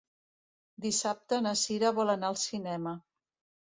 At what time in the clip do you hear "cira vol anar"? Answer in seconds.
1.67-2.35